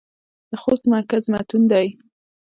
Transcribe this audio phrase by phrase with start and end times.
[0.49, 1.87] د خوست مرکز متون دى.